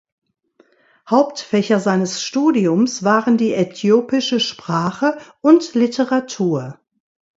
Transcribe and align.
Hauptfächer 1.07 1.79
seines 1.79 2.23
Studiums 2.23 3.03
waren 3.03 3.37
die 3.37 3.53
äthiopische 3.53 4.39
Sprache 4.39 5.19
und 5.41 5.75
Literatur. 5.75 6.79